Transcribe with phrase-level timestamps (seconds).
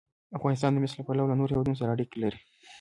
[0.37, 2.39] افغانستان د مس له پلوه له نورو هېوادونو سره اړیکې لري.